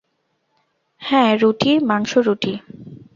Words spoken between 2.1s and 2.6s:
রুটি।